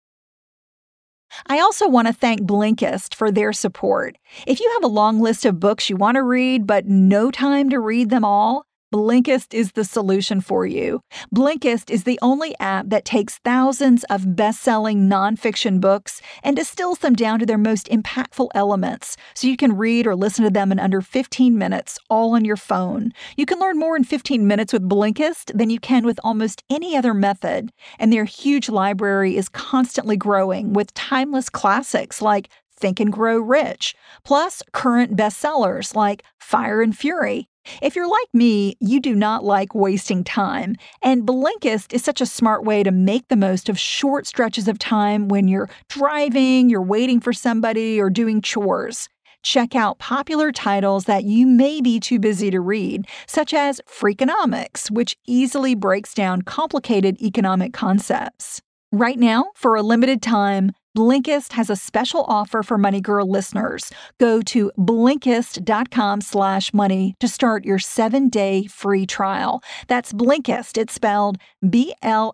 I 1.47 1.59
also 1.59 1.87
want 1.87 2.07
to 2.07 2.13
thank 2.13 2.41
Blinkist 2.41 3.15
for 3.15 3.31
their 3.31 3.53
support. 3.53 4.17
If 4.45 4.59
you 4.59 4.71
have 4.73 4.83
a 4.83 4.93
long 4.93 5.19
list 5.19 5.45
of 5.45 5.59
books 5.59 5.89
you 5.89 5.97
want 5.97 6.15
to 6.15 6.23
read 6.23 6.67
but 6.67 6.85
no 6.85 7.31
time 7.31 7.69
to 7.71 7.79
read 7.79 8.09
them 8.09 8.23
all, 8.23 8.66
Blinkist 8.93 9.53
is 9.53 9.73
the 9.73 9.83
solution 9.83 10.39
for 10.39 10.65
you. 10.65 11.01
Blinkist 11.35 11.89
is 11.89 12.05
the 12.05 12.17
only 12.21 12.55
app 12.57 12.85
that 12.87 13.03
takes 13.03 13.37
thousands 13.39 14.05
of 14.05 14.33
best 14.33 14.61
selling 14.61 15.09
nonfiction 15.09 15.81
books 15.81 16.21
and 16.41 16.55
distills 16.55 16.99
them 16.99 17.13
down 17.13 17.37
to 17.39 17.45
their 17.45 17.57
most 17.57 17.89
impactful 17.89 18.47
elements 18.55 19.17
so 19.35 19.45
you 19.45 19.57
can 19.57 19.75
read 19.75 20.07
or 20.07 20.15
listen 20.15 20.45
to 20.45 20.49
them 20.49 20.71
in 20.71 20.79
under 20.79 21.01
15 21.01 21.57
minutes, 21.57 21.99
all 22.09 22.33
on 22.33 22.45
your 22.45 22.55
phone. 22.55 23.11
You 23.35 23.45
can 23.45 23.59
learn 23.59 23.77
more 23.77 23.97
in 23.97 24.05
15 24.05 24.47
minutes 24.47 24.71
with 24.71 24.87
Blinkist 24.87 25.51
than 25.57 25.69
you 25.69 25.81
can 25.81 26.05
with 26.05 26.21
almost 26.23 26.63
any 26.69 26.95
other 26.95 27.13
method, 27.13 27.73
and 27.99 28.13
their 28.13 28.23
huge 28.23 28.69
library 28.69 29.35
is 29.35 29.49
constantly 29.49 30.15
growing 30.15 30.71
with 30.71 30.93
timeless 30.93 31.49
classics 31.49 32.21
like 32.21 32.47
Think 32.71 33.01
and 33.01 33.11
Grow 33.11 33.37
Rich, 33.37 33.95
plus 34.23 34.63
current 34.71 35.17
bestsellers 35.17 35.93
like 35.93 36.23
Fire 36.39 36.81
and 36.81 36.97
Fury. 36.97 37.49
If 37.81 37.95
you're 37.95 38.09
like 38.09 38.27
me, 38.33 38.75
you 38.79 38.99
do 38.99 39.15
not 39.15 39.43
like 39.43 39.75
wasting 39.75 40.23
time, 40.23 40.75
and 41.01 41.23
Blinkist 41.23 41.93
is 41.93 42.03
such 42.03 42.21
a 42.21 42.25
smart 42.25 42.63
way 42.63 42.83
to 42.83 42.91
make 42.91 43.27
the 43.27 43.35
most 43.35 43.69
of 43.69 43.79
short 43.79 44.27
stretches 44.27 44.67
of 44.67 44.79
time 44.79 45.27
when 45.27 45.47
you're 45.47 45.69
driving, 45.89 46.69
you're 46.69 46.81
waiting 46.81 47.19
for 47.19 47.33
somebody, 47.33 47.99
or 47.99 48.09
doing 48.09 48.41
chores. 48.41 49.09
Check 49.43 49.75
out 49.75 49.99
popular 49.99 50.51
titles 50.51 51.05
that 51.05 51.23
you 51.23 51.45
may 51.47 51.79
be 51.79 51.99
too 51.99 52.19
busy 52.19 52.51
to 52.51 52.59
read, 52.59 53.07
such 53.27 53.53
as 53.53 53.79
Freakonomics, 53.87 54.91
which 54.91 55.15
easily 55.25 55.75
breaks 55.75 56.13
down 56.13 56.41
complicated 56.41 57.21
economic 57.21 57.71
concepts. 57.71 58.61
Right 58.91 59.19
now, 59.19 59.51
for 59.55 59.75
a 59.75 59.81
limited 59.81 60.21
time, 60.21 60.71
Blinkist 60.97 61.53
has 61.53 61.69
a 61.69 61.75
special 61.75 62.25
offer 62.27 62.63
for 62.63 62.75
Money 62.75 63.01
Girl 63.01 63.29
listeners. 63.29 63.91
Go 64.19 64.41
to 64.41 64.71
Blinkist.com 64.79 66.21
slash 66.21 66.73
money 66.73 67.13
to 67.19 67.27
start 67.27 67.65
your 67.65 67.77
seven-day 67.77 68.65
free 68.65 69.05
trial. 69.05 69.61
That's 69.87 70.11
Blinkist. 70.11 70.75
It's 70.75 70.95
spelled 70.95 71.37
B-L-I-N-K-I-S-T. 71.69 72.33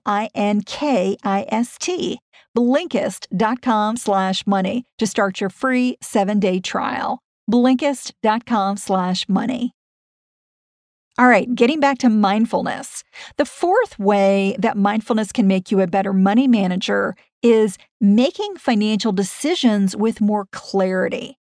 Blinkist.com 2.58 3.98
slash 3.98 4.48
money 4.48 4.86
to 4.98 5.08
start 5.08 5.42
your 5.42 5.50
free 5.50 5.98
seven-day 6.02 6.62
trial. 6.62 7.20
Blinkist.com 7.52 8.78
slash 8.78 9.28
money. 9.28 9.74
All 11.20 11.28
right, 11.28 11.54
getting 11.54 11.82
back 11.82 11.98
to 12.00 12.10
mindfulness. 12.10 13.04
The 13.38 13.46
fourth 13.46 14.00
way 14.00 14.56
that 14.58 14.78
mindfulness 14.78 15.34
can 15.34 15.48
make 15.48 15.70
you 15.70 15.82
a 15.82 15.88
better 15.88 16.14
money 16.14 16.48
manager 16.48 17.14
is 17.44 17.78
making 18.02 18.56
financial 18.56 19.12
decisions 19.12 19.96
with 19.96 20.22
more 20.22 20.48
clarity. 20.52 21.38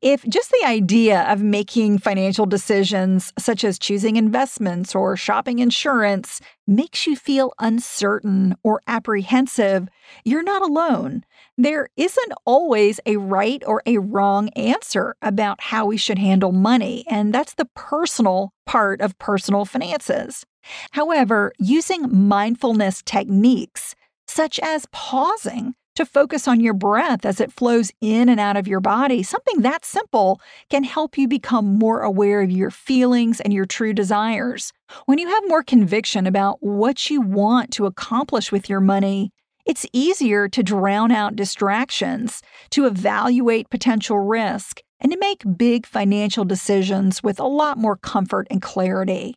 If 0.00 0.24
just 0.26 0.50
the 0.50 0.66
idea 0.66 1.22
of 1.30 1.42
making 1.42 1.98
financial 1.98 2.46
decisions, 2.46 3.32
such 3.38 3.62
as 3.62 3.78
choosing 3.78 4.16
investments 4.16 4.94
or 4.94 5.16
shopping 5.16 5.58
insurance, 5.58 6.40
makes 6.66 7.06
you 7.06 7.16
feel 7.16 7.52
uncertain 7.58 8.56
or 8.62 8.80
apprehensive, 8.86 9.88
you're 10.24 10.42
not 10.42 10.62
alone. 10.62 11.24
There 11.58 11.88
isn't 11.96 12.32
always 12.44 13.00
a 13.06 13.16
right 13.16 13.62
or 13.66 13.82
a 13.86 13.98
wrong 13.98 14.48
answer 14.50 15.14
about 15.20 15.60
how 15.60 15.86
we 15.86 15.96
should 15.96 16.18
handle 16.18 16.52
money, 16.52 17.04
and 17.08 17.32
that's 17.32 17.54
the 17.54 17.68
personal 17.74 18.52
part 18.66 19.00
of 19.00 19.18
personal 19.18 19.64
finances. 19.64 20.46
However, 20.92 21.52
using 21.58 22.28
mindfulness 22.28 23.02
techniques, 23.04 23.94
such 24.30 24.58
as 24.60 24.86
pausing, 24.92 25.74
to 25.96 26.06
focus 26.06 26.48
on 26.48 26.60
your 26.60 26.72
breath 26.72 27.26
as 27.26 27.40
it 27.40 27.52
flows 27.52 27.90
in 28.00 28.28
and 28.28 28.40
out 28.40 28.56
of 28.56 28.68
your 28.68 28.80
body, 28.80 29.22
something 29.22 29.60
that 29.60 29.84
simple 29.84 30.40
can 30.70 30.84
help 30.84 31.18
you 31.18 31.28
become 31.28 31.78
more 31.78 32.00
aware 32.00 32.40
of 32.40 32.50
your 32.50 32.70
feelings 32.70 33.40
and 33.40 33.52
your 33.52 33.66
true 33.66 33.92
desires. 33.92 34.72
When 35.06 35.18
you 35.18 35.28
have 35.28 35.48
more 35.48 35.62
conviction 35.62 36.26
about 36.26 36.62
what 36.62 37.10
you 37.10 37.20
want 37.20 37.72
to 37.72 37.86
accomplish 37.86 38.50
with 38.50 38.70
your 38.70 38.80
money, 38.80 39.30
it's 39.66 39.86
easier 39.92 40.48
to 40.48 40.62
drown 40.62 41.10
out 41.12 41.36
distractions, 41.36 42.40
to 42.70 42.86
evaluate 42.86 43.68
potential 43.68 44.20
risk, 44.20 44.80
and 45.00 45.12
to 45.12 45.18
make 45.18 45.42
big 45.56 45.86
financial 45.86 46.44
decisions 46.44 47.22
with 47.22 47.38
a 47.38 47.46
lot 47.46 47.76
more 47.78 47.96
comfort 47.96 48.46
and 48.50 48.62
clarity. 48.62 49.34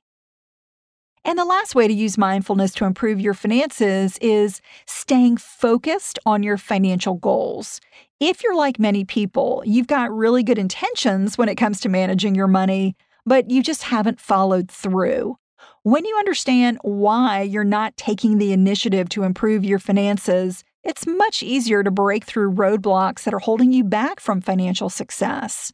And 1.26 1.40
the 1.40 1.46
last 1.46 1.74
way 1.74 1.88
to 1.88 1.94
use 1.94 2.18
mindfulness 2.18 2.74
to 2.74 2.86
improve 2.86 3.22
your 3.22 3.34
finances 3.34 4.18
is 4.18 4.60
staying 4.86 5.38
focused 5.38 6.20
on 6.26 6.44
your 6.44 6.58
financial 6.58 7.14
goals. 7.14 7.80
If 8.20 8.44
you're 8.44 8.56
like 8.56 8.78
many 8.78 9.06
people, 9.06 9.64
you've 9.66 9.88
got 9.88 10.12
really 10.12 10.44
good 10.44 10.58
intentions 10.58 11.38
when 11.38 11.48
it 11.48 11.56
comes 11.56 11.80
to 11.82 11.90
managing 11.90 12.36
your 12.36 12.48
money, 12.48 12.98
but 13.26 13.50
you 13.50 13.64
just 13.64 13.84
haven't 13.84 14.20
followed 14.20 14.70
through. 14.70 15.38
When 15.84 16.04
you 16.04 16.16
understand 16.18 16.78
why 16.82 17.42
you're 17.42 17.64
not 17.64 17.96
taking 17.96 18.38
the 18.38 18.52
initiative 18.52 19.08
to 19.10 19.24
improve 19.24 19.64
your 19.64 19.80
finances, 19.80 20.66
it's 20.84 21.08
much 21.08 21.42
easier 21.42 21.84
to 21.84 21.92
break 21.92 22.26
through 22.26 22.54
roadblocks 22.54 23.24
that 23.24 23.34
are 23.34 23.40
holding 23.40 23.72
you 23.72 23.84
back 23.84 24.20
from 24.20 24.42
financial 24.42 24.90
success. 24.90 25.72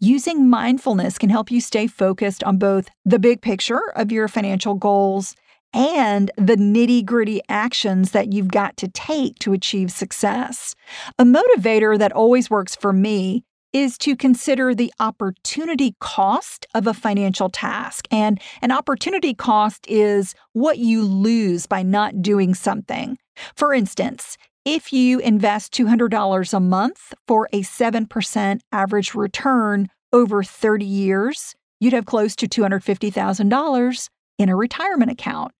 Using 0.00 0.48
mindfulness 0.48 1.18
can 1.18 1.30
help 1.30 1.50
you 1.50 1.60
stay 1.60 1.86
focused 1.86 2.42
on 2.44 2.58
both 2.58 2.88
the 3.04 3.18
big 3.18 3.42
picture 3.42 3.92
of 3.94 4.10
your 4.10 4.28
financial 4.28 4.74
goals 4.74 5.34
and 5.72 6.30
the 6.36 6.56
nitty 6.56 7.04
gritty 7.04 7.40
actions 7.48 8.12
that 8.12 8.32
you've 8.32 8.48
got 8.48 8.76
to 8.78 8.88
take 8.88 9.38
to 9.40 9.52
achieve 9.52 9.90
success. 9.90 10.74
A 11.18 11.24
motivator 11.24 11.98
that 11.98 12.12
always 12.12 12.48
works 12.48 12.74
for 12.74 12.92
me 12.92 13.44
is 13.72 13.98
to 13.98 14.16
consider 14.16 14.74
the 14.74 14.92
opportunity 15.00 15.94
cost 16.00 16.66
of 16.74 16.86
a 16.86 16.94
financial 16.94 17.50
task. 17.50 18.06
And 18.10 18.40
an 18.62 18.72
opportunity 18.72 19.34
cost 19.34 19.86
is 19.86 20.34
what 20.54 20.78
you 20.78 21.02
lose 21.02 21.66
by 21.66 21.82
not 21.82 22.22
doing 22.22 22.54
something. 22.54 23.18
For 23.54 23.72
instance, 23.72 24.36
if 24.64 24.92
you 24.92 25.20
invest 25.20 25.72
$200 25.74 26.52
a 26.52 26.60
month 26.60 27.14
for 27.28 27.48
a 27.52 27.62
7% 27.62 28.60
average 28.72 29.14
return 29.14 29.88
over 30.12 30.42
30 30.42 30.84
years, 30.84 31.54
you'd 31.78 31.92
have 31.92 32.06
close 32.06 32.34
to 32.36 32.48
$250,000 32.48 34.08
in 34.38 34.48
a 34.48 34.56
retirement 34.56 35.10
account. 35.10 35.52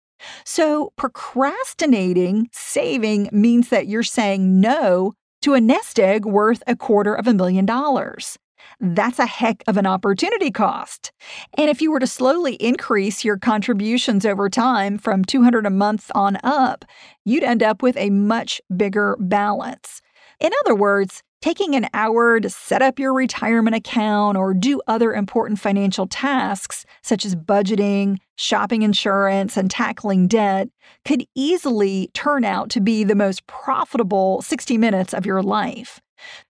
So, 0.45 0.93
procrastinating 0.97 2.49
saving 2.53 3.29
means 3.33 3.69
that 3.69 3.87
you're 3.87 4.03
saying 4.03 4.61
no 4.61 5.13
to 5.43 5.55
a 5.55 5.61
nest 5.61 6.01
egg 6.01 6.25
worth 6.25 6.63
a 6.67 6.75
quarter 6.75 7.15
of 7.15 7.27
a 7.29 7.35
million 7.35 7.67
dollars. 7.67 8.39
That's 8.81 9.19
a 9.19 9.27
heck 9.27 9.65
of 9.67 9.77
an 9.77 9.87
opportunity 9.87 10.51
cost. 10.51 11.13
And 11.57 11.71
if 11.71 11.81
you 11.81 11.91
were 11.91 12.01
to 12.01 12.07
slowly 12.07 12.55
increase 12.55 13.25
your 13.25 13.39
contributions 13.39 14.27
over 14.27 14.49
time 14.49 14.99
from 14.99 15.25
200 15.25 15.67
a 15.67 15.71
month 15.71 16.11
on 16.15 16.39
up, 16.45 16.85
you'd 17.25 17.45
end 17.45 17.63
up 17.63 17.83
with 17.83 17.97
a 17.97 18.11
much 18.11 18.61
bigger 18.77 19.17
balance. 19.19 20.03
In 20.41 20.51
other 20.65 20.75
words, 20.75 21.23
taking 21.41 21.75
an 21.75 21.89
hour 21.95 22.41
to 22.41 22.51
set 22.51 22.83
up 22.83 22.99
your 22.99 23.15
retirement 23.15 23.77
account 23.77 24.37
or 24.37 24.53
do 24.53 24.81
other 24.87 25.15
important 25.15 25.59
financial 25.61 26.07
tasks, 26.07 26.85
such 27.03 27.25
as 27.25 27.37
budgeting, 27.37 28.19
shopping 28.37 28.83
insurance, 28.83 29.57
and 29.57 29.71
tackling 29.71 30.27
debt, 30.27 30.69
could 31.05 31.25
easily 31.35 32.11
turn 32.15 32.45
out 32.45 32.69
to 32.71 32.81
be 32.81 33.05
the 33.05 33.15
most 33.15 33.47
profitable 33.47 34.43
60 34.43 34.77
minutes 34.77 35.15
of 35.15 35.25
your 35.25 35.43
life. 35.43 36.01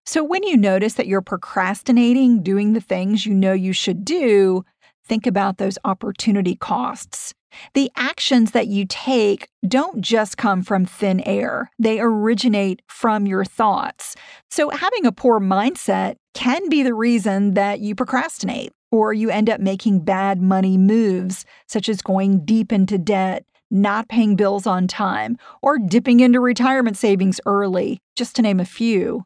So, 0.04 0.23
when 0.23 0.42
you 0.42 0.56
notice 0.56 0.94
that 0.94 1.06
you're 1.06 1.23
procrastinating 1.23 2.42
doing 2.42 2.73
the 2.73 2.80
things 2.80 3.26
you 3.26 3.35
know 3.35 3.52
you 3.52 3.73
should 3.73 4.04
do, 4.04 4.64
think 5.04 5.26
about 5.26 5.58
those 5.58 5.78
opportunity 5.85 6.56
costs. 6.56 7.35
The 7.75 7.90
actions 7.96 8.50
that 8.50 8.66
you 8.66 8.85
take 8.87 9.49
don't 9.66 10.00
just 10.00 10.37
come 10.37 10.62
from 10.62 10.85
thin 10.85 11.20
air, 11.20 11.70
they 11.78 12.00
originate 12.00 12.82
from 12.88 13.26
your 13.26 13.44
thoughts. 13.44 14.14
So, 14.50 14.70
having 14.70 15.06
a 15.06 15.12
poor 15.12 15.40
mindset 15.40 16.16
can 16.35 16.68
be 16.68 16.82
the 16.82 16.94
reason 16.94 17.54
that 17.54 17.80
you 17.80 17.94
procrastinate 17.94 18.73
or 18.92 19.12
you 19.12 19.30
end 19.30 19.50
up 19.50 19.61
making 19.61 20.00
bad 20.00 20.40
money 20.40 20.78
moves, 20.78 21.44
such 21.66 21.88
as 21.88 22.02
going 22.02 22.44
deep 22.44 22.73
into 22.73 22.99
debt, 22.99 23.44
not 23.70 24.08
paying 24.08 24.37
bills 24.37 24.66
on 24.66 24.87
time, 24.87 25.37
or 25.62 25.78
dipping 25.78 26.20
into 26.20 26.40
retirement 26.40 26.96
savings 26.96 27.40
early, 27.46 27.99
just 28.14 28.37
to 28.37 28.42
name 28.42 28.61
a 28.61 28.64
few. 28.64 29.25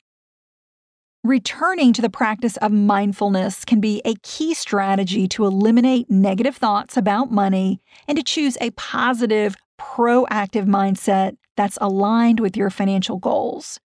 Returning 1.22 1.92
to 1.92 2.00
the 2.00 2.08
practice 2.08 2.56
of 2.58 2.72
mindfulness 2.72 3.66
can 3.66 3.78
be 3.78 4.00
a 4.06 4.14
key 4.22 4.54
strategy 4.54 5.28
to 5.28 5.44
eliminate 5.44 6.10
negative 6.10 6.56
thoughts 6.56 6.96
about 6.96 7.30
money 7.30 7.82
and 8.08 8.16
to 8.16 8.24
choose 8.24 8.56
a 8.58 8.70
positive, 8.70 9.54
proactive 9.78 10.64
mindset 10.64 11.36
that's 11.58 11.76
aligned 11.78 12.40
with 12.40 12.56
your 12.56 12.70
financial 12.70 13.18
goals. 13.18 13.78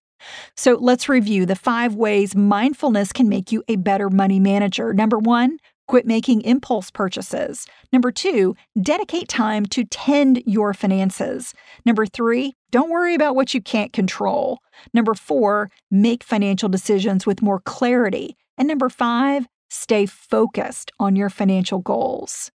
So 0.56 0.78
let's 0.80 1.10
review 1.10 1.44
the 1.44 1.54
five 1.54 1.94
ways 1.94 2.34
mindfulness 2.34 3.12
can 3.12 3.28
make 3.28 3.52
you 3.52 3.62
a 3.68 3.76
better 3.76 4.08
money 4.08 4.40
manager. 4.40 4.94
Number 4.94 5.18
one, 5.18 5.58
Quit 5.86 6.06
making 6.06 6.42
impulse 6.42 6.90
purchases. 6.90 7.66
Number 7.92 8.10
two, 8.10 8.56
dedicate 8.80 9.28
time 9.28 9.66
to 9.66 9.84
tend 9.84 10.42
your 10.46 10.74
finances. 10.74 11.54
Number 11.84 12.06
three, 12.06 12.54
don't 12.70 12.90
worry 12.90 13.14
about 13.14 13.36
what 13.36 13.54
you 13.54 13.60
can't 13.62 13.92
control. 13.92 14.58
Number 14.92 15.14
four, 15.14 15.70
make 15.90 16.24
financial 16.24 16.68
decisions 16.68 17.26
with 17.26 17.42
more 17.42 17.60
clarity. 17.60 18.36
And 18.58 18.66
number 18.66 18.88
five, 18.88 19.46
stay 19.70 20.06
focused 20.06 20.90
on 20.98 21.14
your 21.14 21.30
financial 21.30 21.78
goals. 21.78 22.50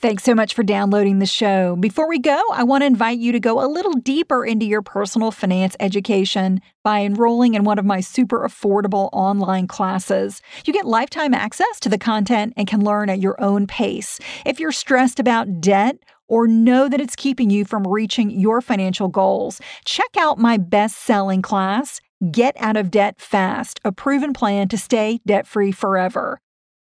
Thanks 0.00 0.22
so 0.22 0.32
much 0.32 0.54
for 0.54 0.62
downloading 0.62 1.18
the 1.18 1.26
show. 1.26 1.74
Before 1.74 2.08
we 2.08 2.20
go, 2.20 2.40
I 2.52 2.62
want 2.62 2.82
to 2.82 2.86
invite 2.86 3.18
you 3.18 3.32
to 3.32 3.40
go 3.40 3.60
a 3.60 3.66
little 3.66 3.94
deeper 3.94 4.46
into 4.46 4.64
your 4.64 4.80
personal 4.80 5.32
finance 5.32 5.74
education 5.80 6.60
by 6.84 7.00
enrolling 7.00 7.54
in 7.54 7.64
one 7.64 7.80
of 7.80 7.84
my 7.84 7.98
super 7.98 8.46
affordable 8.46 9.08
online 9.12 9.66
classes. 9.66 10.40
You 10.64 10.72
get 10.72 10.84
lifetime 10.84 11.34
access 11.34 11.80
to 11.80 11.88
the 11.88 11.98
content 11.98 12.52
and 12.56 12.68
can 12.68 12.84
learn 12.84 13.10
at 13.10 13.18
your 13.18 13.40
own 13.40 13.66
pace. 13.66 14.20
If 14.46 14.60
you're 14.60 14.70
stressed 14.70 15.18
about 15.18 15.60
debt, 15.60 15.96
or 16.28 16.46
know 16.46 16.88
that 16.88 17.00
it's 17.00 17.16
keeping 17.16 17.50
you 17.50 17.64
from 17.64 17.84
reaching 17.84 18.30
your 18.30 18.60
financial 18.60 19.08
goals, 19.08 19.60
check 19.84 20.10
out 20.16 20.38
my 20.38 20.58
best 20.58 20.98
selling 20.98 21.42
class, 21.42 22.00
Get 22.30 22.54
Out 22.60 22.76
of 22.76 22.90
Debt 22.90 23.18
Fast, 23.18 23.80
a 23.82 23.92
proven 23.92 24.32
plan 24.34 24.68
to 24.68 24.76
stay 24.76 25.20
debt 25.26 25.46
free 25.46 25.72
forever. 25.72 26.38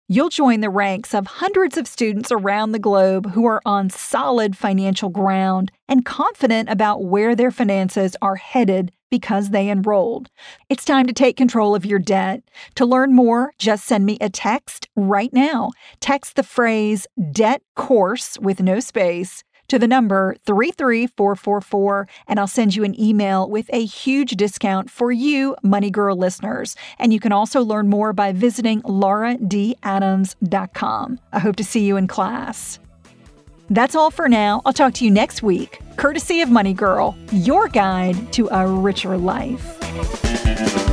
You'll 0.07 0.29
join 0.29 0.59
the 0.59 0.69
ranks 0.69 1.15
of 1.15 1.25
hundreds 1.25 1.77
of 1.77 1.87
students 1.87 2.31
around 2.31 2.73
the 2.73 2.79
globe 2.79 3.31
who 3.31 3.47
are 3.47 3.59
on 3.65 3.89
solid 3.89 4.55
financial 4.55 5.09
ground 5.09 5.71
and 5.87 6.05
confident 6.05 6.69
about 6.69 7.03
where 7.03 7.35
their 7.35 7.49
finances 7.49 8.15
are 8.21 8.35
headed 8.35 8.91
because 9.09 9.49
they 9.49 9.67
enrolled. 9.67 10.29
It's 10.69 10.85
time 10.85 11.07
to 11.07 11.13
take 11.13 11.37
control 11.37 11.73
of 11.73 11.87
your 11.87 11.97
debt. 11.97 12.43
To 12.75 12.85
learn 12.85 13.15
more, 13.15 13.53
just 13.57 13.85
send 13.85 14.05
me 14.05 14.19
a 14.21 14.29
text 14.29 14.87
right 14.95 15.33
now. 15.33 15.71
Text 16.01 16.35
the 16.35 16.43
phrase 16.43 17.07
debt 17.31 17.63
course 17.75 18.37
with 18.37 18.61
no 18.61 18.79
space 18.79 19.43
to 19.67 19.79
the 19.79 19.87
number 19.87 20.35
33444, 20.45 22.07
and 22.27 22.39
I'll 22.39 22.47
send 22.47 22.75
you 22.75 22.83
an 22.83 22.99
email 22.99 23.49
with 23.49 23.69
a 23.71 23.85
huge 23.85 24.31
discount 24.31 24.89
for 24.89 25.11
you, 25.11 25.55
Money 25.63 25.89
Girl 25.89 26.15
listeners. 26.15 26.75
And 26.99 27.13
you 27.13 27.19
can 27.19 27.31
also 27.31 27.63
learn 27.63 27.89
more 27.89 28.13
by 28.13 28.31
visiting 28.31 28.81
lauradadams.com. 28.83 31.19
I 31.33 31.39
hope 31.39 31.55
to 31.55 31.63
see 31.63 31.85
you 31.85 31.97
in 31.97 32.07
class. 32.07 32.79
That's 33.69 33.95
all 33.95 34.11
for 34.11 34.29
now. 34.29 34.61
I'll 34.65 34.73
talk 34.73 34.93
to 34.95 35.05
you 35.05 35.11
next 35.11 35.41
week, 35.41 35.79
courtesy 35.97 36.41
of 36.41 36.51
Money 36.51 36.73
Girl, 36.73 37.17
your 37.31 37.67
guide 37.67 38.31
to 38.33 38.47
a 38.51 38.67
richer 38.67 39.17
life. 39.17 40.84